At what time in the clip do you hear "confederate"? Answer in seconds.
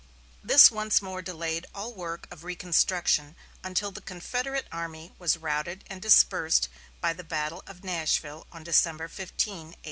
4.01-4.65